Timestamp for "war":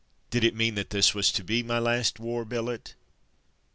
2.19-2.43